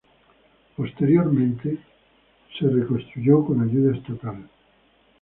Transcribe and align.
Posteriormente 0.75 1.77
fue 2.57 2.71
reconstruido 2.71 3.45
con 3.45 3.61
ayuda 3.61 3.95
estatal. 3.95 4.49